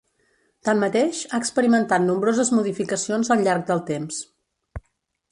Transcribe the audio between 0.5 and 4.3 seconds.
Tanmateix, ha experimentat nombroses modificacions al llarg del temps.